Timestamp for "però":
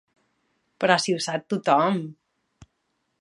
0.83-0.95